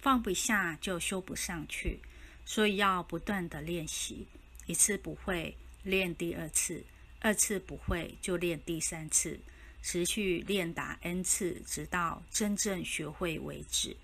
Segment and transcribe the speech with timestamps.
[0.00, 2.00] 放不下就修不上去，
[2.44, 4.26] 所以要不断的练习，
[4.66, 6.82] 一次不会练第二次，
[7.20, 9.38] 二次不会就练第三次，
[9.82, 13.96] 持续练达 n 次，直到真正学会为止。